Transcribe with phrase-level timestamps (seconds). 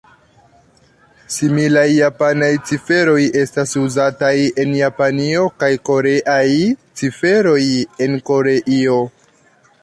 [1.33, 4.31] Similaj japanaj ciferoj estas uzataj
[4.65, 6.47] en Japanio kaj koreaj
[7.03, 7.61] ciferoj
[8.07, 8.99] en Koreio.